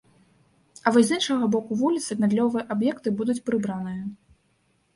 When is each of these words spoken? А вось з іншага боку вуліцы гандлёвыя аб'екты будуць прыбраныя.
А 0.85 0.93
вось 0.95 1.05
з 1.09 1.17
іншага 1.19 1.49
боку 1.57 1.77
вуліцы 1.83 2.17
гандлёвыя 2.23 2.63
аб'екты 2.77 3.15
будуць 3.21 3.39
прыбраныя. 3.51 4.03